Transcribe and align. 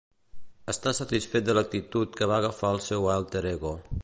Està 0.73 0.93
satisfet 0.99 1.45
de 1.49 1.55
l'actitud 1.57 2.19
que 2.21 2.31
va 2.35 2.41
agafant 2.43 2.79
el 2.79 2.85
seu 2.91 3.11
alter 3.19 3.49
ego. 3.57 3.81